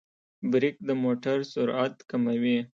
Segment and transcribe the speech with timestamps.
[0.51, 2.57] برېک د موټر سرعت کموي.